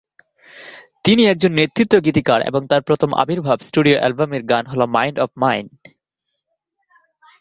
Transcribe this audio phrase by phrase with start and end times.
[1.03, 5.29] তিনি একজন নেতৃত্ব গীতিকার এবং তার প্রথম আবির্ভাব স্টুডিও অ্যালবাম এর গান হল "মাইন্ড অফ
[5.37, 5.65] মাইন"।